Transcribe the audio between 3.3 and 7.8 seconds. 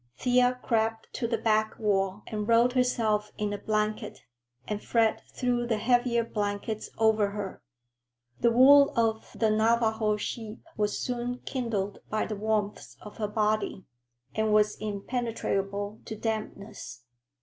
in a blanket, and Fred threw the heavier blankets over her.